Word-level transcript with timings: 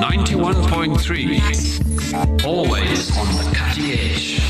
91.3. 0.00 2.44
Always 2.44 3.16
on 3.16 3.26
the 3.26 3.52
cutting 3.54 3.90
edge. 3.90 4.40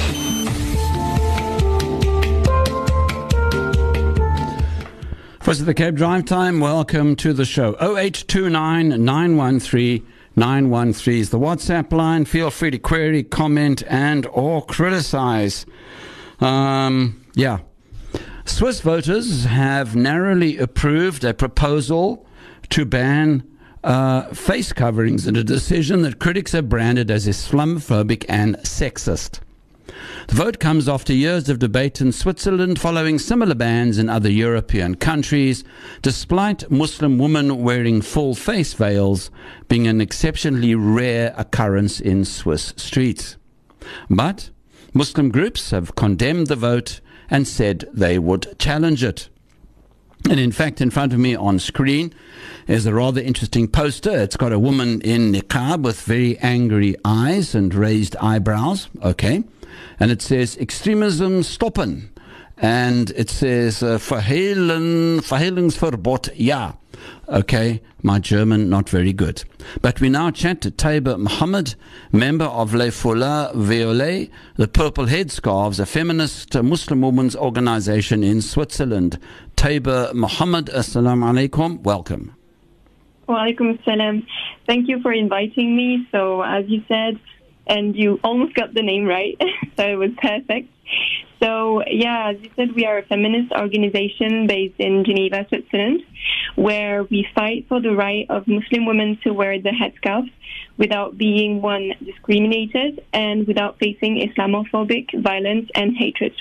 Voice 5.43 5.61
of 5.61 5.67
the 5.67 5.75
Cape 5.75 5.95
Drive 5.95 6.25
Time, 6.25 6.59
welcome 6.59 7.15
to 7.17 7.33
the 7.33 7.45
show. 7.45 7.77
0829 7.81 9.05
913 9.05 10.05
913 10.35 11.21
is 11.21 11.31
the 11.31 11.39
WhatsApp 11.39 11.93
line. 11.93 12.25
Feel 12.25 12.51
free 12.51 12.73
to 12.73 12.79
query, 12.79 13.23
comment, 13.23 13.85
and 13.87 14.27
or 14.33 14.67
criticize. 14.67 15.65
Um, 16.41 17.25
yeah. 17.35 17.61
Swiss 18.45 18.81
voters 18.81 19.45
have 19.45 19.95
narrowly 19.95 20.59
approved 20.59 21.23
a 21.25 21.33
proposal 21.33 22.27
to 22.71 22.85
ban 22.85 23.45
uh, 23.85 24.23
face 24.35 24.73
coverings 24.73 25.27
in 25.27 25.37
a 25.37 25.45
decision 25.45 26.03
that 26.03 26.19
critics 26.19 26.53
have 26.53 26.69
branded 26.69 27.11
as 27.11 27.27
Islamophobic 27.27 28.25
and 28.29 28.57
sexist. 28.59 29.41
The 30.29 30.35
vote 30.35 30.59
comes 30.59 30.89
after 30.89 31.13
years 31.13 31.49
of 31.49 31.61
debate 31.61 32.01
in 32.01 32.11
Switzerland 32.11 32.81
following 32.81 33.19
similar 33.19 33.55
bans 33.55 33.99
in 33.99 34.09
other 34.09 34.31
European 34.31 34.97
countries, 34.97 35.63
despite 36.03 36.71
Muslim 36.71 37.19
women 37.19 37.63
wearing 37.63 38.03
full 38.03 38.35
face 38.35 38.73
veils 38.73 39.31
being 39.69 39.87
an 39.87 40.01
exceptionally 40.01 40.75
rare 40.75 41.33
occurrence 41.37 42.01
in 42.01 42.25
Swiss 42.25 42.75
streets. 42.77 43.37
But 44.11 44.51
Muslim 44.93 45.31
groups 45.31 45.71
have 45.71 45.95
condemned 45.95 46.49
the 46.49 46.57
vote 46.57 47.01
and 47.31 47.47
said 47.47 47.89
they 47.93 48.19
would 48.19 48.59
challenge 48.59 49.05
it. 49.05 49.29
And 50.29 50.41
in 50.41 50.51
fact, 50.51 50.81
in 50.81 50.91
front 50.91 51.13
of 51.13 51.19
me 51.21 51.37
on 51.37 51.59
screen 51.59 52.13
is 52.67 52.87
a 52.87 52.95
rather 52.95 53.21
interesting 53.21 53.69
poster. 53.69 54.11
It's 54.19 54.37
got 54.37 54.53
a 54.53 54.59
woman 54.59 55.01
in 55.03 55.33
niqab 55.33 55.83
with 55.83 56.01
very 56.01 56.37
angry 56.39 56.97
eyes 57.05 57.55
and 57.55 57.73
raised 57.73 58.17
eyebrows. 58.17 58.89
Okay 59.03 59.45
and 59.99 60.11
it 60.11 60.23
says 60.23 60.57
extremism 60.59 61.43
stoppen. 61.43 62.09
And 62.59 63.11
it 63.11 63.29
says 63.29 63.83
uh, 63.83 63.99
verhelen, 63.99 65.21
verhelingsverbot, 65.21 66.31
ja. 66.37 66.73
Okay, 67.29 67.83
my 68.03 68.19
German 68.19 68.71
not 68.71 68.89
very 68.89 69.13
good. 69.13 69.45
But 69.83 70.01
we 70.01 70.09
now 70.09 70.31
chat 70.31 70.63
to 70.63 70.71
Taiba 70.71 71.19
Mohammed, 71.19 71.75
member 72.13 72.47
of 72.47 72.73
Les 72.73 72.91
Foulards 72.91 73.55
Violets, 73.55 74.31
the 74.57 74.69
Purple 74.69 75.07
Headscarves, 75.07 75.79
a 75.81 75.87
feminist 75.87 76.55
Muslim 76.55 77.03
women's 77.03 77.37
organization 77.37 78.23
in 78.23 78.41
Switzerland. 78.41 79.19
Taiba 79.57 80.15
Mohammed, 80.15 80.67
assalamu 80.67 81.25
alaikum, 81.51 81.81
welcome. 81.83 82.35
Wa 83.27 83.45
alaikum 83.45 83.83
salam. 83.85 84.27
Thank 84.67 84.89
you 84.89 85.03
for 85.03 85.13
inviting 85.13 85.77
me. 85.77 86.07
So, 86.13 86.43
as 86.43 86.65
you 86.69 86.83
said, 86.89 87.19
and 87.67 87.97
you 87.97 88.21
almost 88.23 88.55
got 88.55 88.73
the 88.73 88.83
name 88.83 89.05
right, 89.05 89.37
so 89.77 89.85
it 89.85 89.97
was 89.97 90.11
perfect. 90.23 90.71
So, 91.43 91.83
yeah, 91.87 92.31
as 92.31 92.43
you 92.43 92.51
said, 92.57 92.75
we 92.75 92.87
are 92.87 92.99
a 92.99 93.03
feminist 93.03 93.53
organization 93.53 94.47
based 94.47 94.79
in 94.79 95.05
Geneva, 95.05 95.45
Switzerland, 95.49 96.03
where 96.55 97.05
we 97.05 97.29
fight 97.35 97.67
for 97.69 97.81
the 97.81 97.95
right 97.95 98.27
of 98.31 98.49
Muslim 98.49 98.87
women 98.87 99.19
to 99.25 99.33
wear 99.33 99.61
the 99.61 99.71
headscarf 99.71 100.31
without 100.79 101.19
being, 101.19 101.61
one, 101.61 101.93
discriminated 102.05 103.05
and 103.13 103.47
without 103.47 103.79
facing 103.79 104.17
Islamophobic 104.27 105.23
violence 105.23 105.69
and 105.75 105.95
hatred. 105.97 106.33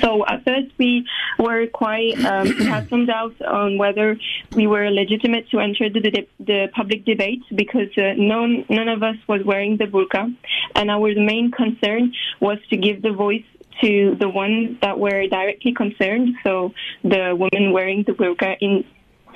So 0.00 0.24
at 0.26 0.44
first 0.44 0.70
we 0.78 1.06
were 1.38 1.66
quite 1.66 2.22
um, 2.24 2.46
had 2.46 2.88
some 2.90 3.06
doubts 3.06 3.40
on 3.40 3.78
whether 3.78 4.18
we 4.54 4.66
were 4.66 4.90
legitimate 4.90 5.48
to 5.50 5.60
enter 5.60 5.88
the, 5.88 6.00
the, 6.00 6.26
the 6.38 6.68
public 6.74 7.06
debate 7.06 7.42
because 7.54 7.88
uh, 7.96 8.12
none 8.16 8.66
none 8.68 8.88
of 8.88 9.02
us 9.02 9.16
was 9.26 9.42
wearing 9.44 9.78
the 9.78 9.86
burqa, 9.86 10.34
and 10.74 10.90
our 10.90 11.14
main 11.14 11.50
concern 11.50 12.12
was 12.38 12.58
to 12.68 12.76
give 12.76 13.00
the 13.00 13.12
voice 13.12 13.44
to 13.82 14.16
the 14.18 14.28
ones 14.28 14.78
that 14.82 14.98
were 14.98 15.26
directly 15.28 15.72
concerned. 15.74 16.36
So 16.44 16.72
the 17.02 17.36
women 17.36 17.72
wearing 17.72 18.04
the 18.06 18.12
burqa 18.12 18.56
in 18.60 18.84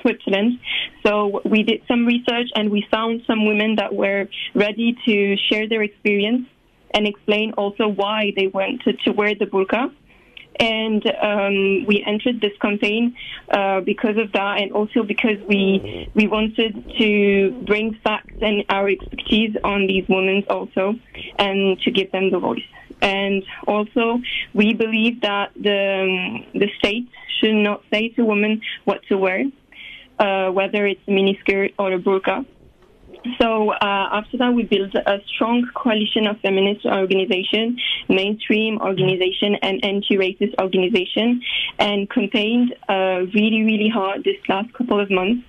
Switzerland. 0.01 0.59
So 1.05 1.41
we 1.45 1.63
did 1.63 1.81
some 1.87 2.05
research 2.05 2.49
and 2.55 2.69
we 2.69 2.85
found 2.91 3.21
some 3.25 3.45
women 3.45 3.75
that 3.77 3.93
were 3.93 4.27
ready 4.53 4.97
to 5.05 5.37
share 5.49 5.67
their 5.67 5.83
experience 5.83 6.47
and 6.93 7.07
explain 7.07 7.53
also 7.53 7.87
why 7.87 8.33
they 8.35 8.47
wanted 8.47 8.99
to 9.05 9.11
wear 9.11 9.33
the 9.33 9.45
burqa 9.45 9.91
and 10.59 11.03
um, 11.21 11.85
we 11.85 12.03
entered 12.05 12.41
this 12.41 12.51
campaign 12.61 13.15
uh, 13.49 13.81
because 13.81 14.17
of 14.17 14.31
that, 14.33 14.61
and 14.61 14.71
also 14.71 15.03
because 15.03 15.37
we 15.47 16.09
we 16.13 16.27
wanted 16.27 16.85
to 16.99 17.51
bring 17.65 17.97
facts 18.03 18.35
and 18.41 18.63
our 18.69 18.89
expertise 18.89 19.55
on 19.63 19.87
these 19.87 20.05
women 20.07 20.43
also, 20.49 20.93
and 21.39 21.79
to 21.81 21.91
give 21.91 22.11
them 22.11 22.31
the 22.31 22.39
voice. 22.39 22.61
And 23.03 23.43
also, 23.67 24.21
we 24.53 24.73
believe 24.73 25.21
that 25.21 25.51
the 25.59 25.81
um, 26.03 26.45
the 26.61 26.69
state 26.79 27.09
should 27.37 27.55
not 27.55 27.83
say 27.91 28.09
to 28.15 28.23
women 28.23 28.61
what 28.85 28.99
to 29.09 29.17
wear, 29.17 29.43
uh, 30.19 30.47
whether 30.51 30.87
it's 30.87 31.01
a 31.07 31.11
miniskirt 31.11 31.73
or 31.77 31.91
a 31.91 31.99
burqa. 31.99 32.45
So 33.39 33.71
uh, 33.71 34.19
after 34.19 34.37
that, 34.37 34.53
we 34.53 34.63
built 34.63 34.93
a 34.95 35.17
strong 35.33 35.69
coalition 35.75 36.27
of 36.27 36.39
feminist 36.41 36.85
organization, 36.85 37.77
mainstream 38.09 38.79
organization, 38.79 39.55
and 39.61 39.83
anti-racist 39.83 40.53
organization, 40.59 41.41
and 41.79 42.09
campaigned 42.09 42.75
uh, 42.89 43.19
really, 43.33 43.63
really 43.63 43.89
hard 43.89 44.23
this 44.23 44.37
last 44.47 44.73
couple 44.73 44.99
of 44.99 45.09
months. 45.09 45.43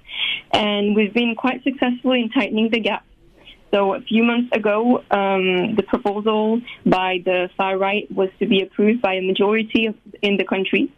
And 0.53 0.95
we've 0.97 1.15
been 1.15 1.35
quite 1.35 1.63
successful 1.65 2.13
in 2.13 2.31
tightening 2.31 2.71
the 2.71 2.81
gap. 2.81 3.05
So 3.75 3.95
a 3.95 4.01
few 4.03 4.23
months 4.23 4.57
ago, 4.57 4.99
um, 5.11 5.75
the 5.75 5.83
proposal 5.83 6.61
by 6.87 7.19
the 7.25 7.51
far 7.57 7.77
right 7.77 8.07
was 8.09 8.29
to 8.39 8.47
be 8.47 8.63
approved 8.63 9.03
by 9.03 9.15
a 9.15 9.21
majority 9.21 9.87
of, 9.87 9.97
in 10.23 10.37
the 10.37 10.45
country, 10.45 10.93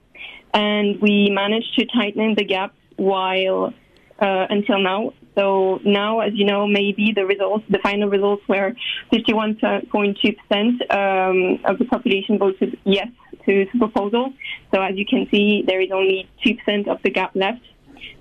and 0.52 1.00
we 1.00 1.30
managed 1.30 1.74
to 1.78 1.86
tighten 1.86 2.34
the 2.34 2.44
gap 2.44 2.74
while 2.96 3.72
uh, 4.20 4.46
until 4.50 4.78
now. 4.78 5.14
So 5.34 5.80
now, 5.86 6.20
as 6.20 6.34
you 6.34 6.44
know, 6.44 6.66
maybe 6.66 7.12
the 7.16 7.24
results, 7.24 7.64
the 7.70 7.78
final 7.78 8.10
results 8.10 8.42
were 8.46 8.74
51.2% 9.10 10.94
um, 10.94 11.64
of 11.64 11.78
the 11.78 11.86
population 11.86 12.36
voted 12.38 12.78
yes 12.84 13.08
to 13.46 13.64
the 13.72 13.78
proposal. 13.78 14.34
So 14.74 14.82
as 14.82 14.96
you 14.96 15.06
can 15.06 15.26
see, 15.30 15.64
there 15.66 15.80
is 15.80 15.90
only 15.92 16.28
2% 16.44 16.88
of 16.88 17.02
the 17.02 17.08
gap 17.08 17.34
left. 17.34 17.62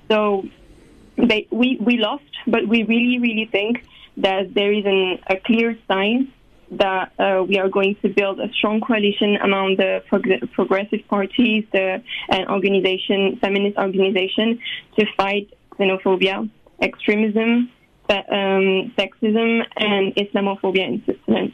So 0.09 0.45
they, 1.17 1.45
we, 1.51 1.77
we 1.81 1.97
lost, 1.97 2.23
but 2.47 2.65
we 2.69 2.83
really, 2.83 3.19
really 3.19 3.49
think 3.51 3.83
that 4.17 4.53
there 4.53 4.71
is 4.71 4.85
an, 4.85 5.19
a 5.27 5.37
clear 5.37 5.77
sign 5.87 6.31
that 6.71 7.11
uh, 7.19 7.43
we 7.47 7.59
are 7.59 7.69
going 7.69 7.95
to 8.01 8.09
build 8.09 8.39
a 8.39 8.51
strong 8.53 8.81
coalition 8.81 9.37
among 9.37 9.75
the 9.77 10.03
prog- 10.09 10.51
progressive 10.53 11.01
parties 11.07 11.65
the, 11.71 12.01
and 12.29 12.47
organization, 12.49 13.37
feminist 13.39 13.77
organization, 13.77 14.59
to 14.97 15.05
fight 15.17 15.49
xenophobia 15.77 16.49
extremism, 16.81 17.69
um, 18.09 18.93
sexism, 18.97 19.63
and 19.77 20.13
Islamophobia 20.15 20.87
in 20.87 21.03
Switzerland. 21.03 21.53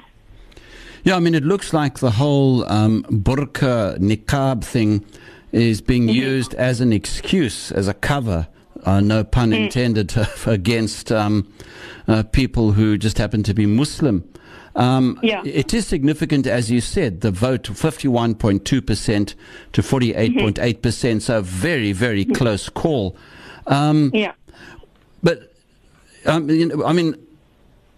Yeah, 1.03 1.15
I 1.15 1.19
mean, 1.19 1.35
it 1.35 1.43
looks 1.43 1.73
like 1.73 1.99
the 1.99 2.11
whole 2.11 2.63
um, 2.71 3.03
burqa 3.03 3.97
niqab 3.97 4.63
thing 4.63 5.05
is 5.51 5.81
being 5.81 6.03
mm-hmm. 6.03 6.15
used 6.15 6.53
as 6.55 6.79
an 6.79 6.93
excuse, 6.93 7.71
as 7.71 7.87
a 7.87 7.93
cover, 7.93 8.47
uh, 8.85 8.99
no 8.99 9.23
pun 9.23 9.51
mm. 9.51 9.65
intended, 9.65 10.13
against 10.45 11.11
um, 11.11 11.51
uh, 12.07 12.23
people 12.23 12.71
who 12.73 12.97
just 12.97 13.17
happen 13.17 13.43
to 13.43 13.53
be 13.53 13.65
Muslim. 13.65 14.27
Um, 14.75 15.19
yeah. 15.21 15.43
It 15.43 15.73
is 15.73 15.85
significant, 15.85 16.47
as 16.47 16.71
you 16.71 16.81
said, 16.81 17.21
the 17.21 17.31
vote 17.31 17.63
51.2% 17.63 18.63
to 19.73 19.81
48.8%, 19.81 20.53
mm-hmm. 20.53 21.19
so 21.19 21.41
very, 21.41 21.91
very 21.91 22.23
mm-hmm. 22.23 22.33
close 22.33 22.69
call. 22.69 23.17
Um, 23.67 24.11
yeah. 24.13 24.33
But 25.21 25.53
um, 26.25 26.49
you 26.49 26.67
know, 26.67 26.85
I 26.85 26.93
mean, 26.93 27.15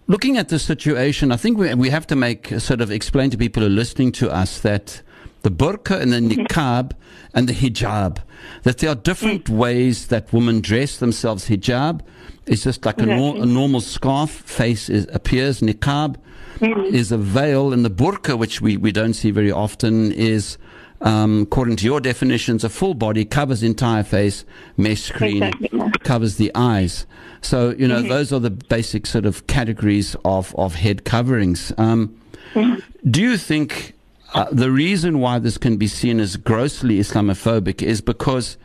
looking 0.07 0.37
at 0.37 0.49
the 0.49 0.59
situation, 0.59 1.31
I 1.31 1.37
think 1.37 1.57
we, 1.57 1.73
we 1.75 1.89
have 1.89 2.07
to 2.07 2.15
make 2.15 2.47
sort 2.59 2.81
of 2.81 2.91
explain 2.91 3.29
to 3.31 3.37
people 3.37 3.61
who 3.61 3.67
are 3.67 3.71
listening 3.71 4.11
to 4.13 4.31
us 4.31 4.59
that 4.61 5.01
the 5.43 5.51
burqa 5.51 5.99
and 5.99 6.11
the 6.11 6.17
mm-hmm. 6.17 6.41
niqab 6.41 6.91
and 7.33 7.47
the 7.47 7.53
hijab, 7.53 8.17
that 8.63 8.79
there 8.79 8.89
are 8.89 8.95
different 8.95 9.45
mm. 9.45 9.55
ways 9.55 10.07
that 10.07 10.31
women 10.33 10.61
dress 10.61 10.97
themselves. 10.97 11.47
Hijab 11.49 12.01
is 12.45 12.63
just 12.63 12.85
like 12.85 12.99
a, 12.99 13.05
nor- 13.05 13.37
a, 13.37 13.45
normal 13.45 13.81
scarf, 13.81 14.29
face 14.31 14.89
is, 14.89 15.07
appears. 15.13 15.61
Niqab 15.61 16.15
mm. 16.59 16.85
is 16.87 17.11
a 17.11 17.17
veil, 17.17 17.71
and 17.73 17.85
the 17.85 17.91
burqa, 17.91 18.37
which 18.37 18.61
we, 18.61 18.77
we 18.77 18.91
don't 18.91 19.13
see 19.13 19.31
very 19.31 19.51
often, 19.51 20.11
is 20.11 20.57
um, 21.01 21.43
according 21.43 21.75
to 21.77 21.85
your 21.85 21.99
definitions, 21.99 22.63
a 22.63 22.69
full 22.69 22.93
body 22.93 23.25
covers 23.25 23.61
the 23.61 23.67
entire 23.67 24.03
face, 24.03 24.45
mesh 24.77 25.01
screen 25.01 25.43
exactly. 25.43 25.91
covers 26.03 26.37
the 26.37 26.51
eyes. 26.55 27.05
So, 27.41 27.71
you 27.71 27.87
know, 27.87 27.99
mm-hmm. 27.99 28.07
those 28.07 28.31
are 28.31 28.39
the 28.39 28.49
basic 28.49 29.05
sort 29.05 29.25
of 29.25 29.45
categories 29.47 30.15
of, 30.23 30.55
of 30.55 30.75
head 30.75 31.03
coverings. 31.03 31.73
Um, 31.77 32.17
mm-hmm. 32.53 32.79
Do 33.09 33.21
you 33.21 33.37
think 33.37 33.93
uh, 34.33 34.47
the 34.51 34.71
reason 34.71 35.19
why 35.19 35.39
this 35.39 35.57
can 35.57 35.77
be 35.77 35.87
seen 35.87 36.19
as 36.19 36.37
grossly 36.37 36.97
Islamophobic 36.97 37.81
is 37.81 38.01
because 38.01 38.57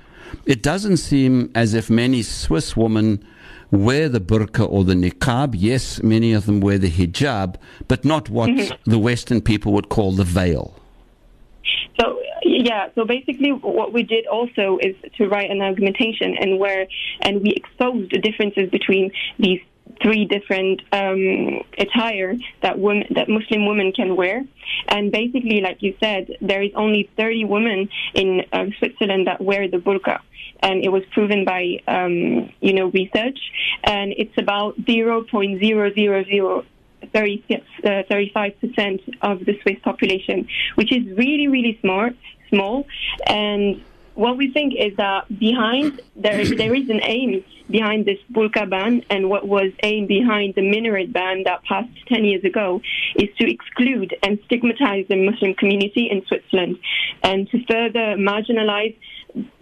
it 0.47 0.63
doesn't 0.63 0.97
seem 0.99 1.51
as 1.55 1.75
if 1.75 1.91
many 1.91 2.23
Swiss 2.23 2.77
women 2.77 3.25
wear 3.71 4.09
the 4.09 4.21
burqa 4.21 4.67
or 4.71 4.85
the 4.85 4.95
niqab. 4.95 5.55
Yes, 5.57 6.03
many 6.03 6.33
of 6.33 6.47
them 6.47 6.61
wear 6.61 6.79
the 6.79 6.91
hijab, 6.91 7.57
but 7.87 8.05
not 8.05 8.31
what 8.31 8.51
mm-hmm. 8.51 8.91
the 8.91 8.99
Western 8.99 9.41
people 9.41 9.73
would 9.73 9.89
call 9.89 10.13
the 10.13 10.25
veil. 10.25 10.75
So 12.01 12.19
yeah, 12.43 12.89
so 12.95 13.05
basically 13.05 13.51
what 13.51 13.93
we 13.93 14.03
did 14.05 14.27
also 14.27 14.79
is 14.81 14.95
to 15.17 15.29
write 15.29 15.51
an 15.51 15.61
argumentation 15.61 16.37
and 16.39 16.59
where 16.59 16.87
and 17.21 17.43
we 17.43 17.51
exposed 17.51 18.13
the 18.13 18.19
differences 18.19 18.71
between 18.71 19.11
these 19.39 19.61
three 20.03 20.25
different 20.25 20.83
um, 20.93 21.63
attire 21.77 22.37
that 22.63 22.79
women 22.79 23.07
that 23.15 23.29
Muslim 23.29 23.67
women 23.67 23.93
can 23.93 24.17
wear. 24.17 24.45
And 24.89 25.11
basically, 25.11 25.61
like 25.61 25.83
you 25.83 25.95
said, 26.01 26.37
there 26.41 26.63
is 26.63 26.73
only 26.75 27.11
30 27.17 27.45
women 27.45 27.89
in 28.15 28.45
uh, 28.53 28.67
Switzerland 28.79 29.27
that 29.27 29.41
wear 29.41 29.69
the 29.69 29.79
burqa. 29.79 30.21
And 30.61 30.85
it 30.85 30.89
was 30.89 31.05
proven 31.13 31.45
by, 31.45 31.81
um, 31.87 32.53
you 32.61 32.73
know, 32.75 32.87
research. 32.87 33.39
And 33.85 34.13
it's 34.17 34.37
about 34.37 34.81
0.000 34.81 36.65
35% 37.15 39.09
uh, 39.23 39.31
of 39.31 39.45
the 39.45 39.59
Swiss 39.63 39.79
population, 39.83 40.49
which 40.75 40.93
is 40.93 41.07
really, 41.17 41.49
really 41.49 41.79
smart, 41.81 42.17
small. 42.51 42.87
And 43.27 43.83
what 44.19 44.37
we 44.37 44.51
think 44.51 44.75
is 44.77 44.97
that 44.97 45.29
behind 45.39 46.01
there 46.17 46.45
there 46.45 46.75
is 46.75 46.91
an 46.91 47.01
aim 47.05 47.45
behind 47.71 48.05
this 48.05 48.19
burqa 48.33 48.69
ban 48.69 49.01
and 49.11 49.31
what 49.31 49.47
was 49.47 49.71
aimed 49.85 50.09
behind 50.09 50.55
the 50.57 50.63
minaret 50.73 51.13
ban 51.13 51.45
that 51.45 51.63
passed 51.63 51.95
10 52.09 52.25
years 52.25 52.43
ago 52.43 52.81
is 53.15 53.29
to 53.39 53.49
exclude 53.49 54.17
and 54.25 54.41
stigmatize 54.47 55.07
the 55.09 55.15
Muslim 55.15 55.55
community 55.55 56.09
in 56.11 56.27
Switzerland 56.27 56.79
and 57.23 57.49
to 57.51 57.59
further 57.71 58.17
marginalize 58.19 58.97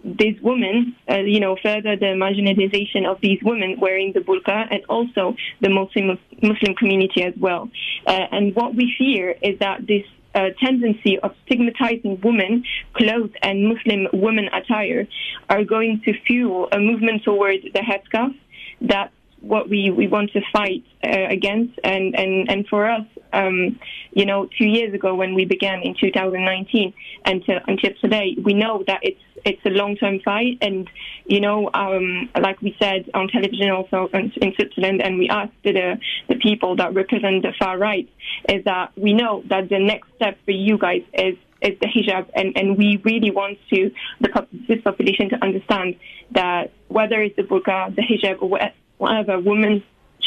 these 0.03 0.41
women, 0.41 0.95
uh, 1.09 1.17
you 1.17 1.39
know, 1.39 1.55
further 1.61 1.95
the 1.95 2.13
marginalization 2.25 3.05
of 3.05 3.19
these 3.21 3.39
women 3.43 3.79
wearing 3.79 4.13
the 4.13 4.21
burqa 4.21 4.65
and 4.71 4.81
also 4.89 5.35
the 5.61 5.69
Muslim 5.69 6.17
Muslim 6.41 6.73
community 6.75 7.21
as 7.21 7.33
well. 7.37 7.69
Uh, 8.07 8.25
and 8.31 8.55
what 8.55 8.73
we 8.73 8.95
fear 8.97 9.35
is 9.41 9.59
that 9.59 9.85
this 9.85 10.05
uh, 10.37 10.49
tendency 10.63 11.17
of 11.19 11.31
stigmatizing 11.45 12.21
women, 12.23 12.63
clothes, 12.93 13.31
and 13.41 13.67
Muslim 13.67 14.07
women 14.13 14.47
attire 14.53 15.07
are 15.49 15.63
going 15.63 16.01
to 16.05 16.13
fuel 16.25 16.69
a 16.71 16.79
movement 16.79 17.23
toward 17.23 17.59
the 17.73 17.79
headscarf. 17.79 18.33
That's 18.79 19.16
what 19.41 19.69
we, 19.69 19.91
we 19.91 20.07
want 20.07 20.31
to 20.31 20.41
fight 20.51 20.83
uh, 21.03 21.27
against. 21.29 21.79
And, 21.83 22.15
and, 22.17 22.49
and 22.49 22.67
for 22.67 22.89
us, 22.89 23.05
um, 23.33 23.79
you 24.11 24.25
know, 24.25 24.47
two 24.57 24.65
years 24.65 24.93
ago 24.93 25.15
when 25.15 25.33
we 25.33 25.45
began 25.45 25.81
in 25.81 25.95
2019 25.99 26.93
until, 27.25 27.59
until 27.67 27.91
today, 28.01 28.35
we 28.43 28.53
know 28.53 28.83
that 28.87 28.99
it's 29.03 29.21
it's 29.45 29.65
a 29.65 29.69
long-term 29.69 30.19
fight. 30.25 30.57
And, 30.61 30.89
you 31.25 31.39
know, 31.39 31.69
um, 31.73 32.29
like 32.39 32.61
we 32.61 32.75
said 32.79 33.09
on 33.13 33.27
television 33.29 33.69
also 33.69 34.09
in 34.13 34.31
Switzerland, 34.55 35.01
and 35.01 35.17
we 35.17 35.29
asked 35.29 35.53
the, 35.63 35.99
the 36.27 36.35
people 36.35 36.75
that 36.77 36.93
represent 36.93 37.43
the 37.43 37.53
far 37.57 37.77
right, 37.77 38.09
is 38.49 38.63
that 38.65 38.91
we 38.97 39.13
know 39.13 39.43
that 39.47 39.69
the 39.69 39.79
next 39.79 40.09
step 40.15 40.37
for 40.45 40.51
you 40.51 40.77
guys 40.77 41.03
is 41.13 41.37
is 41.59 41.73
the 41.79 41.87
hijab, 41.87 42.29
and, 42.35 42.55
and 42.55 42.77
we 42.77 43.01
really 43.03 43.31
want 43.31 43.57
to 43.73 43.89
the 44.21 44.47
this 44.67 44.79
population 44.81 45.29
to 45.29 45.43
understand 45.43 45.95
that 46.31 46.71
whether 46.87 47.19
it's 47.21 47.35
the 47.35 47.41
burqa, 47.41 47.95
the 47.95 48.03
hijab, 48.03 48.41
or 48.41 48.59
whatever, 48.97 49.39
women 49.39 49.83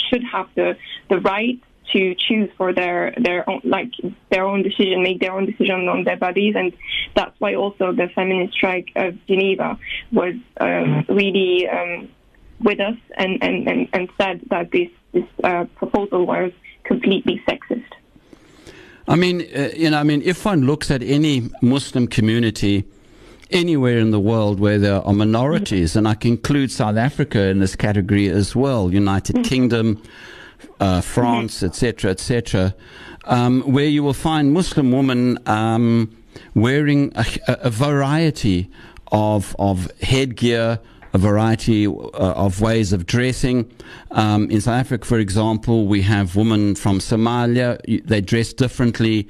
should 0.08 0.25
have 0.25 0.49
the 0.55 0.76
the 1.08 1.20
right 1.20 1.61
to 1.93 2.14
choose 2.14 2.49
for 2.56 2.72
their 2.72 3.14
their 3.19 3.49
own 3.49 3.61
like 3.64 3.93
their 4.31 4.44
own 4.44 4.62
decision, 4.62 5.02
make 5.02 5.20
their 5.20 5.32
own 5.32 5.46
decision 5.46 5.88
on 5.88 6.05
their 6.05 6.17
bodies, 6.17 6.55
and 6.56 6.72
that's 7.14 7.34
why 7.40 7.55
also 7.55 7.93
the 7.93 8.08
feminist 8.14 8.55
strike 8.55 8.93
of 8.96 9.14
Geneva 9.26 9.78
was 10.12 10.34
um, 10.61 11.05
really 11.08 11.69
um, 11.69 12.08
with 12.62 12.81
us 12.81 12.96
and, 13.17 13.43
and, 13.43 13.69
and, 13.69 13.88
and 13.93 14.08
said 14.20 14.40
that 14.50 14.70
this 14.70 14.88
this 15.12 15.25
uh, 15.43 15.64
proposal 15.76 16.26
was 16.26 16.52
completely 16.84 17.43
sexist. 17.49 17.84
I 19.08 19.17
mean, 19.17 19.40
uh, 19.40 19.70
you 19.75 19.90
know, 19.90 19.99
I 19.99 20.05
mean, 20.05 20.22
if 20.22 20.44
one 20.44 20.67
looks 20.67 20.90
at 20.90 21.02
any 21.02 21.50
Muslim 21.62 22.06
community 22.06 22.84
anywhere 23.50 23.99
in 23.99 24.11
the 24.11 24.20
world 24.20 24.61
where 24.61 24.79
there 24.79 25.00
are 25.06 25.12
minorities, 25.12 25.97
and 25.97 26.06
I 26.06 26.14
can 26.14 26.32
include 26.32 26.70
South 26.70 26.97
Africa 26.97 27.49
in 27.49 27.58
this 27.61 27.76
category 27.76 28.29
as 28.29 28.56
well, 28.56 28.93
United 28.93 29.37
mm. 29.37 29.44
Kingdom, 29.44 30.02
uh, 30.79 31.00
France, 31.00 31.62
etc., 31.62 32.11
etc., 32.11 32.75
um, 33.25 33.61
where 33.62 33.87
you 33.87 34.02
will 34.02 34.14
find 34.14 34.52
Muslim 34.52 34.93
women 34.93 35.38
um, 35.47 36.11
wearing 36.55 37.12
a, 37.14 37.25
a, 37.47 37.70
variety 37.70 38.70
of 39.12 39.55
of 39.58 39.91
headgear, 40.00 40.79
a 41.12 41.19
variety 41.19 41.87
uh, 41.87 41.91
of 41.91 42.61
ways 42.61 42.93
of 42.93 43.07
dressing. 43.07 43.71
Um, 44.11 44.51
in 44.51 44.61
South 44.61 44.81
Africa, 44.81 45.07
for 45.07 45.19
example, 45.19 45.87
we 45.87 46.03
have 46.03 46.37
women 46.37 46.75
from 46.75 46.99
Somalia. 46.99 47.79
They 48.07 48.21
dress 48.21 48.53
differently 48.53 49.29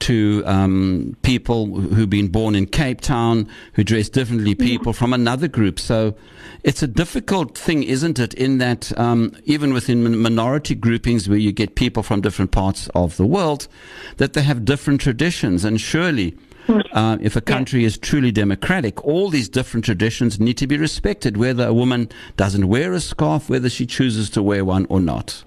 to 0.00 0.42
um, 0.46 1.16
people 1.22 1.66
who've 1.66 2.10
been 2.10 2.26
born 2.26 2.56
in 2.56 2.66
Cape 2.66 3.00
Town, 3.00 3.48
who 3.74 3.84
dress 3.84 4.08
differently, 4.08 4.54
people 4.54 4.92
from 4.92 5.12
another 5.12 5.46
group. 5.46 5.78
So 5.78 6.16
it's 6.64 6.82
a 6.82 6.88
difficult 6.88 7.56
thing, 7.56 7.84
isn't 7.84 8.18
it, 8.18 8.34
in 8.34 8.58
that 8.58 8.96
um, 8.98 9.32
even 9.44 9.72
within 9.72 10.18
minority 10.20 10.74
groupings 10.74 11.28
where 11.28 11.38
you 11.38 11.52
get 11.52 11.76
people 11.76 12.02
from 12.02 12.20
different 12.20 12.50
parts 12.50 12.88
of 12.96 13.16
the 13.16 13.26
world, 13.26 13.68
that 14.16 14.32
they 14.32 14.42
have 14.42 14.64
different 14.64 15.00
traditions. 15.00 15.64
And 15.64 15.80
surely, 15.80 16.36
uh, 16.68 17.18
if 17.20 17.36
a 17.36 17.40
country 17.40 17.84
is 17.84 17.98
truly 17.98 18.32
democratic, 18.32 19.04
all 19.04 19.28
these 19.28 19.48
different 19.48 19.84
traditions 19.84 20.40
need 20.40 20.58
to 20.58 20.66
be 20.66 20.76
respected, 20.76 21.36
whether 21.36 21.66
a 21.66 21.74
woman 21.74 22.08
doesn't 22.36 22.68
wear 22.68 22.92
a 22.92 23.00
scarf, 23.00 23.48
whether 23.48 23.68
she 23.68 23.86
chooses 23.86 24.30
to 24.30 24.42
wear 24.42 24.64
one 24.64 24.86
or 24.88 25.00
not. 25.00 25.44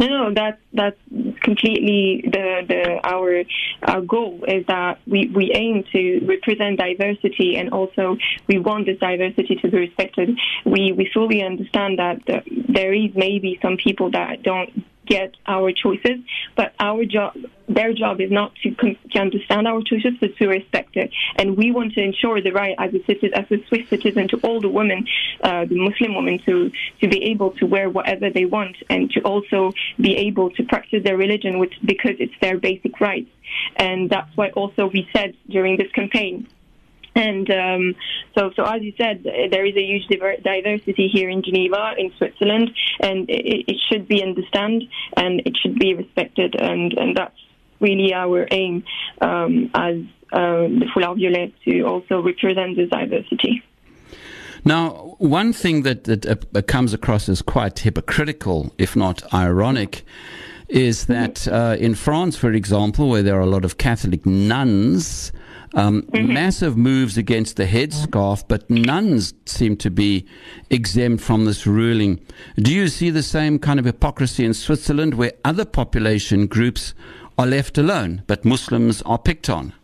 No, 0.00 0.06
no, 0.06 0.32
that's 0.32 0.60
that's 0.72 0.96
completely 1.42 2.22
the 2.24 2.62
the 2.68 3.00
our 3.02 3.42
our 3.82 4.00
goal 4.00 4.44
is 4.46 4.64
that 4.66 5.00
we 5.08 5.26
we 5.34 5.50
aim 5.52 5.82
to 5.92 6.24
represent 6.24 6.78
diversity 6.78 7.56
and 7.56 7.70
also 7.70 8.16
we 8.46 8.58
want 8.58 8.86
this 8.86 8.98
diversity 9.00 9.56
to 9.56 9.68
be 9.68 9.76
respected. 9.76 10.38
We 10.64 10.92
we 10.92 11.10
fully 11.12 11.42
understand 11.42 11.98
that 11.98 12.22
there 12.68 12.94
is 12.94 13.10
maybe 13.16 13.58
some 13.60 13.76
people 13.76 14.12
that 14.12 14.44
don't 14.44 14.84
get 15.08 15.34
our 15.46 15.72
choices, 15.72 16.18
but 16.56 16.74
our 16.78 17.04
job, 17.04 17.34
their 17.68 17.92
job 17.92 18.20
is 18.20 18.30
not 18.30 18.52
to, 18.62 18.70
to 18.74 19.18
understand 19.18 19.66
our 19.66 19.82
choices, 19.82 20.14
but 20.20 20.36
to 20.36 20.46
respect 20.48 20.96
it. 20.96 21.10
And 21.36 21.56
we 21.56 21.70
want 21.70 21.94
to 21.94 22.00
ensure 22.02 22.40
the 22.40 22.52
right 22.52 22.74
as 22.78 22.94
a 22.94 23.02
citizen, 23.04 23.34
as 23.34 23.50
a 23.50 23.64
Swiss 23.68 23.88
citizen, 23.88 24.28
to 24.28 24.36
all 24.38 24.60
the 24.60 24.68
women, 24.68 25.06
uh, 25.42 25.64
the 25.64 25.78
Muslim 25.78 26.14
women, 26.14 26.38
to 26.46 26.70
to 27.00 27.08
be 27.08 27.24
able 27.24 27.50
to 27.52 27.66
wear 27.66 27.88
whatever 27.90 28.30
they 28.30 28.44
want 28.44 28.76
and 28.90 29.10
to 29.12 29.20
also 29.20 29.72
be 30.00 30.16
able 30.16 30.50
to 30.50 30.62
practice 30.64 31.02
their 31.04 31.16
religion, 31.16 31.58
which 31.58 31.74
because 31.84 32.16
it's 32.18 32.34
their 32.40 32.58
basic 32.58 33.00
rights. 33.00 33.30
And 33.76 34.10
that's 34.10 34.30
why 34.36 34.50
also 34.50 34.86
we 34.86 35.08
said 35.14 35.34
during 35.48 35.76
this 35.78 35.90
campaign 35.92 36.46
and 37.14 37.50
um, 37.50 37.94
so, 38.36 38.50
so 38.56 38.64
as 38.64 38.82
you 38.82 38.92
said, 38.96 39.24
there 39.24 39.64
is 39.64 39.74
a 39.76 39.82
huge 39.84 40.06
diversity 40.42 41.08
here 41.12 41.28
in 41.28 41.42
Geneva, 41.42 41.92
in 41.98 42.12
Switzerland, 42.16 42.70
and 43.00 43.28
it, 43.28 43.64
it 43.68 43.76
should 43.90 44.08
be 44.08 44.22
understood 44.22 44.84
and 45.16 45.40
it 45.44 45.56
should 45.60 45.78
be 45.78 45.94
respected, 45.94 46.54
and, 46.60 46.92
and 46.92 47.16
that's 47.16 47.38
really 47.80 48.12
our 48.12 48.46
aim 48.50 48.84
um, 49.20 49.70
as 49.74 49.96
uh, 50.32 50.68
the 50.68 50.86
Foulards 50.94 51.20
Violets 51.20 51.54
to 51.64 51.82
also 51.82 52.20
represent 52.22 52.76
this 52.76 52.90
diversity. 52.90 53.62
Now, 54.64 55.14
one 55.18 55.52
thing 55.52 55.82
that, 55.82 56.04
that 56.04 56.26
uh, 56.26 56.62
comes 56.62 56.92
across 56.92 57.28
as 57.28 57.42
quite 57.42 57.78
hypocritical, 57.78 58.74
if 58.76 58.96
not 58.96 59.32
ironic, 59.32 60.04
is 60.68 61.06
that 61.06 61.48
uh, 61.48 61.76
in 61.78 61.94
France, 61.94 62.36
for 62.36 62.52
example, 62.52 63.08
where 63.08 63.22
there 63.22 63.36
are 63.36 63.42
a 63.42 63.46
lot 63.46 63.64
of 63.64 63.78
Catholic 63.78 64.26
nuns, 64.26 65.32
um, 65.74 66.02
mm-hmm. 66.02 66.32
Massive 66.32 66.76
moves 66.76 67.16
against 67.18 67.56
the 67.56 67.66
headscarf, 67.66 68.44
but 68.48 68.68
nuns 68.70 69.34
seem 69.46 69.76
to 69.78 69.90
be 69.90 70.26
exempt 70.70 71.22
from 71.22 71.44
this 71.44 71.66
ruling. 71.66 72.20
Do 72.56 72.72
you 72.72 72.88
see 72.88 73.10
the 73.10 73.22
same 73.22 73.58
kind 73.58 73.78
of 73.78 73.84
hypocrisy 73.84 74.44
in 74.44 74.54
Switzerland 74.54 75.14
where 75.14 75.32
other 75.44 75.64
population 75.64 76.46
groups 76.46 76.94
are 77.36 77.46
left 77.46 77.78
alone, 77.78 78.22
but 78.26 78.44
Muslims 78.44 79.02
are 79.02 79.18
picked 79.18 79.48
on? 79.48 79.74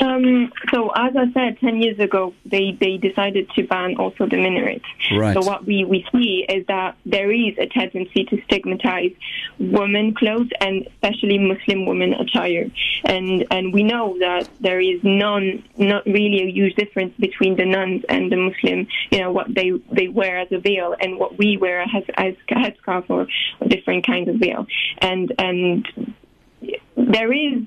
Um, 0.00 0.52
so 0.72 0.90
as 0.90 1.16
I 1.16 1.32
said, 1.32 1.58
10 1.60 1.82
years 1.82 1.98
ago, 1.98 2.34
they, 2.44 2.76
they 2.78 2.96
decided 2.96 3.50
to 3.50 3.62
ban 3.64 3.96
also 3.96 4.26
the 4.26 4.36
minaret. 4.36 4.82
Right. 5.12 5.34
So 5.34 5.40
what 5.40 5.64
we, 5.64 5.84
we 5.84 6.06
see 6.12 6.44
is 6.48 6.66
that 6.66 6.96
there 7.06 7.32
is 7.32 7.56
a 7.58 7.66
tendency 7.66 8.24
to 8.24 8.42
stigmatize 8.44 9.12
women 9.58 10.14
clothes 10.14 10.50
and 10.60 10.86
especially 10.86 11.38
Muslim 11.38 11.86
women 11.86 12.12
attire. 12.14 12.70
And, 13.04 13.46
and 13.50 13.72
we 13.72 13.82
know 13.82 14.18
that 14.20 14.48
there 14.60 14.80
is 14.80 15.02
none, 15.02 15.64
not 15.76 16.04
really 16.06 16.42
a 16.42 16.50
huge 16.50 16.74
difference 16.74 17.14
between 17.18 17.56
the 17.56 17.64
nuns 17.64 18.04
and 18.08 18.30
the 18.30 18.36
Muslim, 18.36 18.86
you 19.10 19.20
know, 19.20 19.32
what 19.32 19.52
they, 19.54 19.70
they 19.92 20.08
wear 20.08 20.38
as 20.38 20.52
a 20.52 20.58
veil 20.58 20.94
and 21.00 21.18
what 21.18 21.38
we 21.38 21.56
wear 21.56 21.80
as, 21.80 22.04
as 22.14 22.34
a 22.50 22.54
headscarf 22.54 23.08
or, 23.08 23.26
or 23.60 23.68
different 23.68 24.06
kinds 24.06 24.28
of 24.28 24.36
veil. 24.36 24.66
And, 24.98 25.32
and 25.38 26.14
there 26.96 27.32
is 27.32 27.62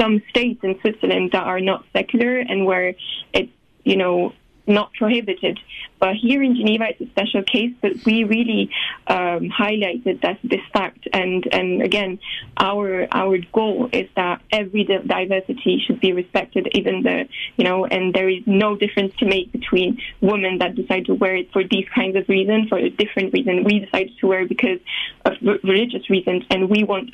some 0.00 0.22
states 0.30 0.60
in 0.62 0.78
Switzerland 0.80 1.30
that 1.32 1.44
are 1.44 1.60
not 1.60 1.84
secular 1.92 2.38
and 2.38 2.66
where 2.66 2.94
it's, 3.32 3.52
you 3.84 3.96
know, 3.96 4.32
not 4.66 4.92
prohibited. 4.94 5.58
But 5.98 6.16
here 6.16 6.42
in 6.42 6.56
Geneva, 6.56 6.86
it's 6.88 7.00
a 7.00 7.06
special 7.10 7.42
case, 7.42 7.72
but 7.82 7.92
we 8.04 8.24
really 8.24 8.70
um, 9.06 9.50
highlighted 9.50 10.22
that 10.22 10.38
this 10.42 10.60
fact. 10.72 11.06
And, 11.12 11.46
and 11.52 11.82
again, 11.82 12.18
our 12.56 13.06
our 13.12 13.38
goal 13.52 13.88
is 13.92 14.08
that 14.16 14.40
every 14.50 14.84
diversity 14.84 15.82
should 15.86 16.00
be 16.00 16.12
respected, 16.12 16.68
even 16.72 17.02
the, 17.02 17.28
you 17.56 17.64
know, 17.64 17.84
and 17.84 18.14
there 18.14 18.28
is 18.28 18.42
no 18.46 18.76
difference 18.76 19.14
to 19.16 19.26
make 19.26 19.52
between 19.52 20.00
women 20.20 20.58
that 20.58 20.74
decide 20.74 21.06
to 21.06 21.14
wear 21.14 21.36
it 21.36 21.52
for 21.52 21.62
these 21.62 21.86
kinds 21.94 22.16
of 22.16 22.28
reasons, 22.28 22.68
for 22.68 22.78
a 22.78 22.90
different 22.90 23.32
reason. 23.32 23.64
We 23.64 23.80
decided 23.80 24.12
to 24.20 24.26
wear 24.26 24.42
it 24.42 24.48
because 24.48 24.80
of 25.26 25.32
religious 25.62 26.08
reasons, 26.08 26.44
and 26.50 26.70
we 26.70 26.84
want 26.84 27.10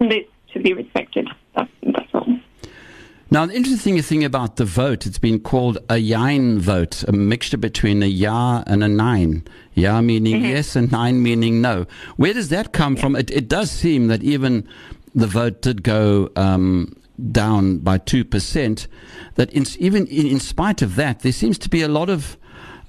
this 0.00 0.24
to 0.54 0.60
be 0.60 0.72
respected. 0.72 1.28
That's, 3.34 3.46
that's 3.46 3.46
all. 3.46 3.46
Now, 3.46 3.46
the 3.46 3.56
interesting 3.56 4.00
thing 4.02 4.24
about 4.24 4.56
the 4.56 4.64
vote, 4.64 5.06
it's 5.06 5.18
been 5.18 5.40
called 5.40 5.78
a 5.88 5.98
Jein 6.00 6.58
vote, 6.58 7.04
a 7.08 7.12
mixture 7.12 7.56
between 7.58 8.02
a 8.02 8.06
ya 8.06 8.62
and 8.66 8.82
a 8.84 8.88
nine. 8.88 9.44
Ya 9.74 10.00
meaning 10.00 10.36
mm-hmm. 10.36 10.44
yes 10.46 10.76
and 10.76 10.90
nine 10.92 11.22
meaning 11.22 11.60
no. 11.60 11.86
Where 12.16 12.32
does 12.32 12.48
that 12.50 12.72
come 12.72 12.94
yeah. 12.94 13.02
from? 13.02 13.16
It, 13.16 13.30
it, 13.30 13.48
does 13.48 13.70
seem 13.70 14.06
that 14.06 14.22
even 14.22 14.68
the 15.14 15.26
vote 15.26 15.62
did 15.62 15.82
go 15.82 16.30
um, 16.36 16.96
down 17.30 17.78
by 17.78 17.98
2%, 17.98 18.86
that 19.34 19.52
in, 19.52 19.64
even 19.78 20.06
in, 20.06 20.26
in, 20.26 20.40
spite 20.40 20.82
of 20.82 20.96
that, 20.96 21.20
there 21.20 21.32
seems 21.32 21.58
to 21.58 21.68
be 21.68 21.82
a 21.82 21.88
lot 21.88 22.08
of 22.08 22.36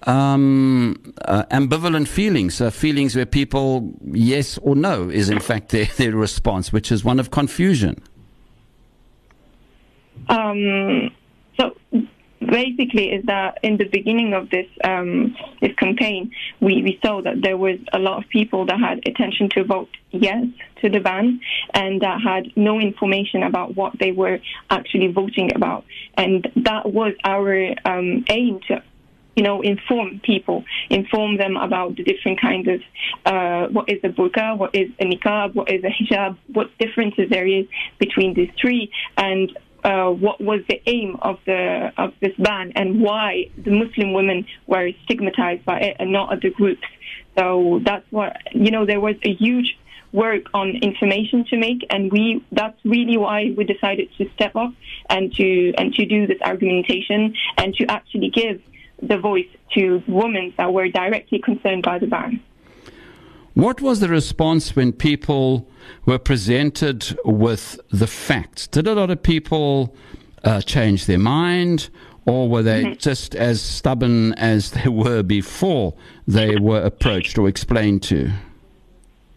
um, 0.03 0.95
uh, 1.25 1.43
ambivalent 1.51 2.07
feelings, 2.07 2.61
uh, 2.61 2.69
feelings 2.69 3.15
where 3.15 3.25
people, 3.25 3.93
yes 4.11 4.57
or 4.59 4.75
no, 4.75 5.09
is 5.09 5.29
in 5.29 5.39
fact 5.39 5.69
their, 5.69 5.85
their 5.97 6.11
response, 6.11 6.71
which 6.71 6.91
is 6.91 7.03
one 7.03 7.19
of 7.19 7.31
confusion. 7.31 8.01
Um, 10.29 11.11
so 11.59 11.75
basically 12.39 13.11
is 13.11 13.25
that 13.25 13.57
in 13.63 13.77
the 13.77 13.85
beginning 13.85 14.33
of 14.33 14.49
this 14.49 14.67
um, 14.83 15.35
this 15.61 15.73
campaign, 15.75 16.31
we, 16.59 16.81
we 16.83 16.99
saw 17.03 17.21
that 17.21 17.41
there 17.41 17.57
was 17.57 17.79
a 17.93 17.99
lot 17.99 18.23
of 18.23 18.29
people 18.29 18.65
that 18.65 18.79
had 18.79 18.99
intention 19.05 19.49
to 19.49 19.63
vote 19.63 19.89
yes 20.11 20.45
to 20.81 20.89
the 20.89 20.99
ban 20.99 21.39
and 21.73 22.01
that 22.01 22.21
had 22.21 22.45
no 22.55 22.79
information 22.79 23.43
about 23.43 23.75
what 23.75 23.93
they 23.99 24.11
were 24.11 24.39
actually 24.69 25.07
voting 25.07 25.51
about. 25.55 25.85
And 26.17 26.47
that 26.57 26.91
was 26.91 27.13
our 27.23 27.73
um, 27.85 28.25
aim 28.29 28.59
to 28.67 28.83
you 29.35 29.43
know, 29.43 29.61
inform 29.61 30.21
people, 30.23 30.63
inform 30.89 31.37
them 31.37 31.57
about 31.57 31.97
the 31.97 32.03
different 32.03 32.39
kinds 32.39 32.67
of 32.69 32.81
uh, 33.25 33.67
what 33.67 33.89
is 33.89 33.99
a 34.03 34.07
burqa, 34.07 34.57
what 34.57 34.73
is 34.73 34.89
a 34.99 35.03
niqab, 35.03 35.53
what 35.53 35.69
is 35.69 35.83
a 35.83 35.89
hijab, 35.89 36.37
what 36.53 36.69
differences 36.79 37.29
there 37.29 37.45
is 37.45 37.65
between 37.99 38.33
these 38.33 38.49
three, 38.59 38.89
and 39.17 39.57
uh, 39.85 40.09
what 40.09 40.41
was 40.41 40.61
the 40.67 40.81
aim 40.87 41.15
of 41.21 41.37
the 41.45 41.93
of 41.97 42.11
this 42.19 42.35
ban 42.39 42.71
and 42.75 43.01
why 43.01 43.49
the 43.55 43.69
Muslim 43.69 44.13
women 44.13 44.47
were 44.65 44.89
stigmatized 45.03 45.63
by 45.63 45.79
it 45.79 45.97
and 45.99 46.11
not 46.11 46.33
other 46.33 46.49
groups. 46.49 46.87
So 47.37 47.79
that's 47.85 48.05
what 48.09 48.35
you 48.53 48.71
know. 48.71 48.85
There 48.85 48.99
was 48.99 49.15
a 49.21 49.33
huge 49.33 49.77
work 50.11 50.45
on 50.55 50.69
information 50.77 51.45
to 51.51 51.57
make, 51.57 51.85
and 51.91 52.11
we 52.11 52.43
that's 52.51 52.79
really 52.83 53.17
why 53.17 53.53
we 53.55 53.63
decided 53.63 54.09
to 54.17 54.27
step 54.33 54.55
up 54.55 54.73
and 55.07 55.31
to 55.35 55.73
and 55.77 55.93
to 55.93 56.05
do 56.05 56.25
this 56.25 56.41
argumentation 56.41 57.35
and 57.57 57.75
to 57.75 57.85
actually 57.85 58.29
give 58.29 58.61
the 59.03 59.19
voice 59.19 59.51
to 59.73 60.01
women 60.07 60.53
that 60.57 60.73
were 60.73 60.87
directly 60.87 61.39
concerned 61.39 61.83
by 61.83 61.99
the 61.99 62.07
ban. 62.07 62.41
What 63.55 63.79
was 63.79 64.01
the 64.01 64.09
response 64.09 64.75
when 64.75 64.91
people 64.91 65.69
were 66.05 66.19
presented 66.19 67.17
with 67.23 67.79
the 67.89 68.05
facts? 68.05 68.67
Did 68.67 68.85
a 68.85 68.93
lot 68.93 69.09
of 69.09 69.23
people 69.23 69.95
uh, 70.43 70.59
change 70.59 71.05
their 71.05 71.19
mind, 71.19 71.89
or 72.25 72.49
were 72.49 72.63
they 72.63 72.83
mm-hmm. 72.83 72.99
just 72.99 73.33
as 73.33 73.61
stubborn 73.61 74.33
as 74.33 74.71
they 74.83 74.89
were 74.89 75.23
before 75.23 75.93
they 76.27 76.57
were 76.57 76.81
approached 76.81 77.37
or 77.37 77.47
explained 77.47 78.03
to? 78.03 78.29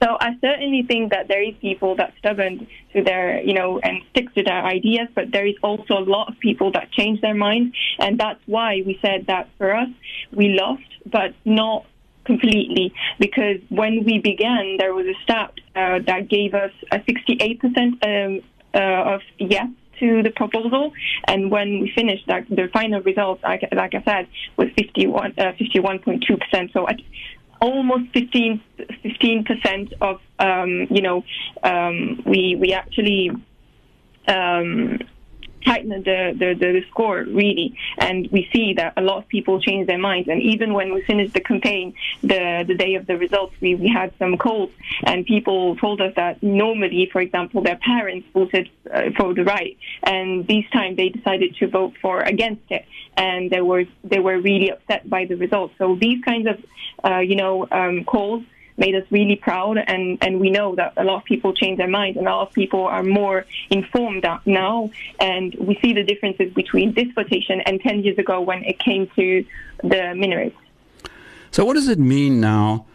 So 0.02 0.16
I 0.20 0.36
certainly 0.40 0.82
think 0.82 1.12
that 1.12 1.28
there 1.28 1.42
is 1.42 1.54
people 1.60 1.94
that 1.94 2.12
stubborn 2.18 2.66
to 2.94 3.04
their, 3.04 3.40
you 3.40 3.54
know, 3.54 3.78
and 3.78 4.02
stick 4.10 4.34
to 4.34 4.42
their 4.42 4.64
ideas, 4.64 5.06
but 5.14 5.30
there 5.30 5.46
is 5.46 5.54
also 5.62 5.94
a 5.94 6.06
lot 6.06 6.28
of 6.28 6.40
people 6.40 6.72
that 6.72 6.90
change 6.90 7.20
their 7.20 7.34
minds, 7.34 7.76
and 8.00 8.18
that's 8.18 8.40
why 8.46 8.82
we 8.84 8.98
said 9.00 9.26
that 9.28 9.48
for 9.58 9.76
us 9.76 9.90
we 10.32 10.48
lost, 10.48 10.82
but 11.06 11.34
not 11.44 11.86
completely 12.28 12.92
because 13.18 13.58
when 13.70 14.04
we 14.04 14.14
began, 14.18 14.76
there 14.78 14.94
was 14.94 15.06
a 15.06 15.16
stat 15.24 15.52
uh, 15.74 15.98
that 16.06 16.28
gave 16.28 16.54
us 16.54 16.72
a 16.92 16.98
68% 16.98 17.58
um, 18.04 18.42
uh, 18.74 19.14
of 19.14 19.20
yes 19.38 19.68
to 19.98 20.22
the 20.22 20.30
proposal. 20.30 20.92
And 21.26 21.50
when 21.50 21.80
we 21.80 21.90
finished, 22.00 22.26
that, 22.28 22.42
the 22.48 22.68
final 22.72 23.00
result, 23.00 23.40
like, 23.42 23.62
like 23.72 23.94
I 23.94 24.02
said, 24.04 24.28
was 24.56 24.68
51, 24.76 25.34
uh, 25.38 25.52
51.2%. 25.58 26.72
So 26.72 26.86
at 26.86 27.00
almost 27.60 28.12
15, 28.12 28.60
percent 29.44 29.94
of, 30.00 30.20
um, 30.38 30.86
you 30.90 31.02
know, 31.02 31.24
um, 31.62 32.22
we, 32.24 32.56
we 32.62 32.72
actually 32.72 33.30
um, 34.28 34.98
tighten 35.64 35.90
the, 35.90 36.34
the, 36.38 36.54
the, 36.54 36.82
score 36.90 37.18
really. 37.22 37.76
And 37.98 38.28
we 38.30 38.48
see 38.52 38.74
that 38.74 38.94
a 38.96 39.02
lot 39.02 39.18
of 39.18 39.28
people 39.28 39.60
change 39.60 39.86
their 39.86 39.98
minds. 39.98 40.28
And 40.28 40.40
even 40.42 40.72
when 40.72 40.92
we 40.94 41.02
finished 41.02 41.34
the 41.34 41.40
campaign, 41.40 41.94
the, 42.22 42.64
the 42.66 42.74
day 42.74 42.94
of 42.94 43.06
the 43.06 43.16
results, 43.16 43.54
we, 43.60 43.74
we 43.74 43.88
had 43.88 44.12
some 44.18 44.36
calls 44.36 44.70
and 45.04 45.26
people 45.26 45.76
told 45.76 46.00
us 46.00 46.14
that 46.16 46.42
normally, 46.42 47.08
for 47.12 47.20
example, 47.20 47.62
their 47.62 47.76
parents 47.76 48.26
voted 48.32 48.70
uh, 48.92 49.10
for 49.16 49.34
the 49.34 49.44
right. 49.44 49.76
And 50.02 50.46
this 50.46 50.64
time 50.72 50.96
they 50.96 51.08
decided 51.08 51.56
to 51.56 51.68
vote 51.68 51.94
for 52.00 52.20
against 52.20 52.70
it. 52.70 52.86
And 53.16 53.50
they 53.50 53.60
were, 53.60 53.84
they 54.04 54.20
were 54.20 54.38
really 54.40 54.70
upset 54.70 55.08
by 55.08 55.24
the 55.24 55.34
results. 55.34 55.74
So 55.78 55.96
these 55.96 56.22
kinds 56.24 56.46
of, 56.46 56.64
uh, 57.04 57.18
you 57.18 57.36
know, 57.36 57.66
um, 57.70 58.04
calls 58.04 58.44
made 58.78 58.94
us 58.94 59.04
really 59.10 59.36
proud. 59.36 59.78
And, 59.78 60.18
and 60.22 60.40
we 60.40 60.50
know 60.50 60.74
that 60.76 60.94
a 60.96 61.04
lot 61.04 61.16
of 61.16 61.24
people 61.24 61.52
change 61.52 61.78
their 61.78 61.88
minds 61.88 62.16
and 62.16 62.26
a 62.26 62.30
lot 62.30 62.48
of 62.48 62.54
people 62.54 62.84
are 62.86 63.02
more 63.02 63.44
informed 63.70 64.24
now. 64.46 64.90
And 65.20 65.54
we 65.54 65.78
see 65.82 65.92
the 65.92 66.04
differences 66.04 66.52
between 66.54 66.94
this 66.94 67.08
votation 67.14 67.60
and 67.62 67.80
10 67.80 68.02
years 68.04 68.18
ago 68.18 68.40
when 68.40 68.64
it 68.64 68.78
came 68.78 69.08
to 69.16 69.44
the 69.82 70.14
minarets. 70.14 70.56
So, 71.50 71.64
what 71.64 71.74
does 71.74 71.88
it 71.88 71.98
mean 71.98 72.40
now? 72.40 72.86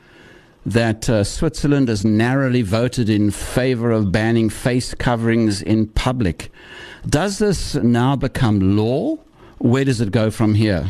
that 0.66 1.10
uh, 1.10 1.26
Switzerland 1.26 1.90
has 1.90 2.06
narrowly 2.06 2.62
voted 2.62 3.10
in 3.10 3.32
favor 3.32 3.92
of 3.92 4.14
banning 4.14 4.50
face 4.50 4.94
coverings 4.94 5.62
in 5.62 5.88
public. 5.88 6.52
Does 7.06 7.40
this 7.40 7.76
now 7.76 8.16
become 8.16 8.78
law? 8.78 9.18
Where 9.58 9.84
does 9.84 10.00
it 10.00 10.12
go 10.12 10.32
from 10.32 10.54
here? 10.54 10.90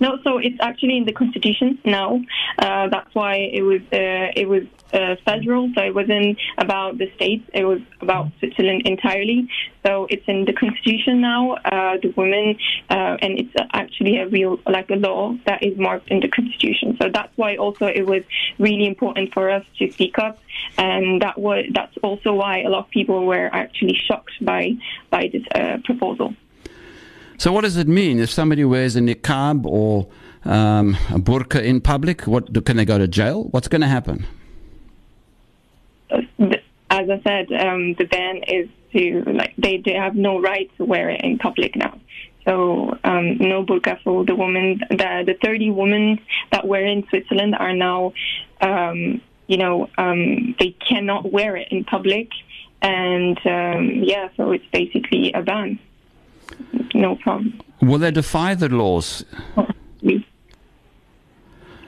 No, 0.00 0.18
so 0.24 0.38
it's 0.38 0.58
actually 0.60 0.96
in 0.96 1.04
the 1.04 1.12
constitution 1.12 1.78
now. 1.84 2.20
Uh, 2.58 2.88
that's 2.88 3.14
why 3.14 3.36
it 3.36 3.62
was 3.62 3.80
uh, 3.92 4.32
it 4.34 4.48
was 4.48 4.64
uh, 4.92 5.16
federal, 5.24 5.70
so 5.74 5.82
it 5.82 5.94
wasn't 5.94 6.38
about 6.58 6.98
the 6.98 7.10
states. 7.16 7.44
It 7.52 7.64
was 7.64 7.80
about 8.00 8.28
Switzerland 8.38 8.82
entirely. 8.86 9.48
So 9.84 10.06
it's 10.10 10.24
in 10.26 10.44
the 10.44 10.52
constitution 10.52 11.20
now. 11.20 11.54
Uh, 11.54 11.98
the 12.02 12.12
women, 12.16 12.56
uh, 12.90 13.16
and 13.20 13.38
it's 13.38 13.54
actually 13.72 14.18
a 14.18 14.28
real 14.28 14.58
like 14.66 14.90
a 14.90 14.96
law 14.96 15.36
that 15.46 15.62
is 15.62 15.76
marked 15.78 16.08
in 16.10 16.20
the 16.20 16.28
constitution. 16.28 16.96
So 17.00 17.08
that's 17.12 17.36
why 17.36 17.56
also 17.56 17.86
it 17.86 18.06
was 18.06 18.22
really 18.58 18.86
important 18.86 19.32
for 19.32 19.50
us 19.50 19.64
to 19.78 19.90
speak 19.92 20.18
up, 20.18 20.38
and 20.76 21.22
that 21.22 21.38
was 21.38 21.66
that's 21.72 21.96
also 22.02 22.32
why 22.32 22.62
a 22.62 22.68
lot 22.68 22.84
of 22.84 22.90
people 22.90 23.26
were 23.26 23.48
actually 23.52 23.96
shocked 24.06 24.32
by 24.40 24.72
by 25.10 25.28
this 25.32 25.42
uh, 25.54 25.78
proposal. 25.84 26.34
So, 27.36 27.52
what 27.52 27.62
does 27.62 27.76
it 27.76 27.88
mean 27.88 28.20
if 28.20 28.30
somebody 28.30 28.64
wears 28.64 28.96
a 28.96 29.00
niqab 29.00 29.66
or 29.66 30.06
um, 30.44 30.96
a 31.10 31.18
burqa 31.18 31.62
in 31.62 31.80
public? 31.80 32.22
What 32.22 32.64
can 32.64 32.76
they 32.76 32.84
go 32.84 32.98
to 32.98 33.08
jail? 33.08 33.44
What's 33.50 33.68
going 33.68 33.80
to 33.80 33.88
happen? 33.88 34.26
As 36.10 37.10
I 37.10 37.20
said, 37.24 37.52
um, 37.52 37.94
the 37.94 38.04
ban 38.04 38.42
is 38.46 38.68
to 38.92 39.24
like 39.26 39.54
they, 39.58 39.78
they 39.78 39.94
have 39.94 40.14
no 40.14 40.40
right 40.40 40.70
to 40.76 40.84
wear 40.84 41.10
it 41.10 41.22
in 41.22 41.38
public 41.38 41.74
now. 41.74 41.98
So 42.44 42.96
um, 43.02 43.38
no 43.38 43.64
burqa 43.64 44.00
for 44.02 44.24
the 44.24 44.36
women. 44.36 44.80
The 44.90 45.24
the 45.26 45.36
30 45.42 45.70
women 45.70 46.20
that 46.52 46.66
were 46.68 46.84
in 46.84 47.06
Switzerland 47.08 47.56
are 47.56 47.74
now, 47.74 48.12
um, 48.60 49.20
you 49.48 49.56
know, 49.56 49.90
um, 49.98 50.54
they 50.60 50.70
cannot 50.70 51.32
wear 51.32 51.56
it 51.56 51.68
in 51.72 51.84
public, 51.84 52.28
and 52.80 53.38
um, 53.44 54.04
yeah, 54.04 54.28
so 54.36 54.52
it's 54.52 54.66
basically 54.72 55.32
a 55.32 55.42
ban 55.42 55.80
no 56.94 57.16
problem. 57.16 57.60
Will 57.80 57.98
they 57.98 58.10
defy 58.10 58.54
the 58.54 58.68
laws? 58.68 59.24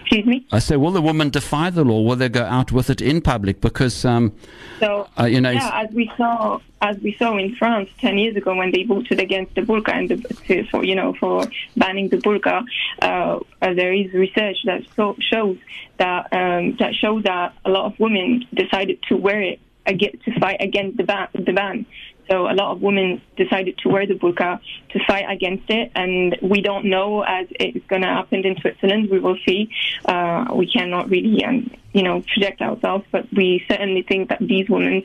Excuse 0.06 0.24
me. 0.24 0.46
I 0.52 0.60
say, 0.60 0.76
will 0.76 0.92
the 0.92 1.02
woman 1.02 1.30
defy 1.30 1.68
the 1.70 1.82
law? 1.82 2.00
Will 2.00 2.14
they 2.14 2.28
go 2.28 2.44
out 2.44 2.70
with 2.70 2.90
it 2.90 3.00
in 3.00 3.20
public? 3.20 3.60
Because, 3.60 4.04
um, 4.04 4.32
so 4.78 5.08
uh, 5.18 5.24
you 5.24 5.40
know, 5.40 5.50
yeah, 5.50 5.82
as 5.82 5.92
we 5.92 6.08
saw, 6.16 6.60
as 6.80 6.96
we 6.98 7.16
saw 7.18 7.36
in 7.36 7.56
France 7.56 7.90
ten 7.98 8.16
years 8.16 8.36
ago 8.36 8.54
when 8.54 8.70
they 8.70 8.84
voted 8.84 9.18
against 9.18 9.56
the 9.56 9.62
burqa 9.62 9.92
and 9.92 10.08
the, 10.08 10.62
for 10.70 10.84
you 10.84 10.94
know 10.94 11.12
for 11.14 11.44
banning 11.76 12.08
the 12.08 12.18
burqa, 12.18 12.64
uh, 13.02 13.40
uh, 13.60 13.74
there 13.74 13.92
is 13.92 14.12
research 14.12 14.58
that 14.64 14.82
so, 14.94 15.16
shows 15.18 15.58
that 15.98 16.32
um, 16.32 16.76
that 16.76 16.94
shows 16.94 17.24
that 17.24 17.54
a 17.64 17.70
lot 17.70 17.86
of 17.86 17.98
women 17.98 18.46
decided 18.54 19.02
to 19.08 19.16
wear 19.16 19.40
it 19.40 19.60
again, 19.86 20.12
to 20.24 20.38
fight 20.38 20.58
against 20.60 20.98
the 20.98 21.02
ban. 21.02 21.28
The 21.34 21.52
ban. 21.52 21.84
So 22.28 22.48
a 22.48 22.54
lot 22.54 22.72
of 22.72 22.82
women 22.82 23.22
decided 23.36 23.78
to 23.78 23.88
wear 23.88 24.06
the 24.06 24.14
burqa 24.14 24.60
to 24.90 25.04
fight 25.06 25.26
against 25.28 25.70
it, 25.70 25.92
and 25.94 26.36
we 26.42 26.60
don't 26.60 26.86
know 26.86 27.22
as 27.22 27.46
it's 27.50 27.86
going 27.86 28.02
to 28.02 28.08
happen 28.08 28.44
in 28.44 28.56
Switzerland. 28.56 29.10
We 29.10 29.20
will 29.20 29.38
see. 29.46 29.70
Uh, 30.04 30.46
we 30.54 30.70
cannot 30.70 31.08
really, 31.08 31.44
um, 31.44 31.70
you 31.92 32.02
know, 32.02 32.22
project 32.22 32.60
ourselves, 32.62 33.04
but 33.10 33.32
we 33.32 33.64
certainly 33.68 34.02
think 34.02 34.30
that 34.30 34.38
these 34.40 34.68
women 34.68 35.04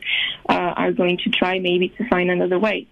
uh, 0.50 0.54
are 0.54 0.92
going 0.92 1.18
to 1.20 1.30
try 1.30 1.60
maybe 1.60 1.90
to 1.90 2.08
find 2.08 2.32
another 2.32 2.58
way. 2.58 2.88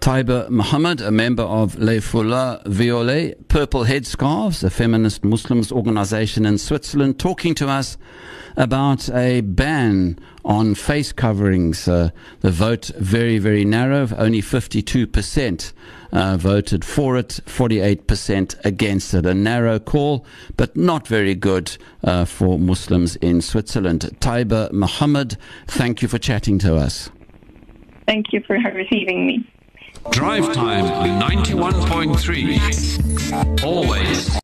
Taiba 0.00 0.48
Mohammed, 0.48 1.02
a 1.02 1.10
member 1.10 1.42
of 1.42 1.78
Les 1.78 2.00
Foulards 2.00 2.62
Violets, 2.64 3.34
Purple 3.48 3.84
Headscarves, 3.84 4.64
a 4.64 4.70
feminist 4.70 5.24
Muslims 5.24 5.70
organization 5.70 6.46
in 6.46 6.56
Switzerland, 6.56 7.18
talking 7.18 7.54
to 7.56 7.68
us 7.68 7.98
about 8.56 9.10
a 9.10 9.42
ban 9.42 10.18
on 10.42 10.74
face 10.74 11.12
coverings. 11.12 11.86
Uh, 11.86 12.08
the 12.40 12.50
vote 12.50 12.90
very, 12.96 13.36
very 13.36 13.62
narrow. 13.66 14.08
Only 14.16 14.40
52% 14.40 15.72
uh, 16.12 16.36
voted 16.38 16.82
for 16.82 17.18
it, 17.18 17.40
48% 17.44 18.64
against 18.64 19.12
it. 19.12 19.26
A 19.26 19.34
narrow 19.34 19.78
call, 19.78 20.24
but 20.56 20.74
not 20.74 21.06
very 21.06 21.34
good 21.34 21.76
uh, 22.04 22.24
for 22.24 22.58
Muslims 22.58 23.16
in 23.16 23.42
Switzerland. 23.42 24.16
Taiba 24.20 24.72
Mohammed, 24.72 25.36
thank 25.66 26.00
you 26.00 26.08
for 26.08 26.18
chatting 26.18 26.58
to 26.60 26.76
us. 26.76 27.10
Thank 28.06 28.32
you 28.32 28.42
for 28.46 28.56
receiving 28.56 29.26
me. 29.26 29.46
Drive 30.08 30.52
time 30.54 30.86
91.3. 31.20 33.62
Always 33.62 34.34